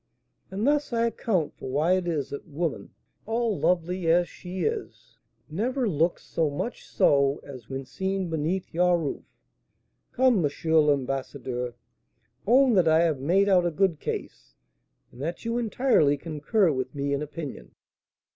[0.49, 2.89] And thus I account for why it is that woman,
[3.27, 8.97] all lovely as she is, never looks so much so as when seen beneath your
[8.97, 9.25] roof.
[10.13, 10.49] Come, M.
[10.73, 11.75] l'Ambassadeur,
[12.47, 14.55] own that I have made out a good case,
[15.11, 17.75] and that you entirely concur with me in opinion."